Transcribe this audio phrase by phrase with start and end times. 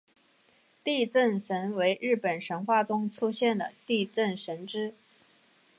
[0.83, 4.95] 地震神为日本神话中出现的地震神只。